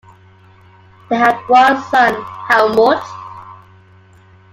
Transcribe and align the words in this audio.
They 1.11 1.15
had 1.15 1.37
one 1.47 1.79
son, 1.91 2.19
Helmut. 2.49 3.03